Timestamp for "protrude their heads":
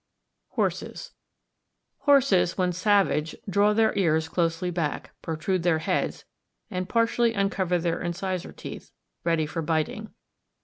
5.21-6.25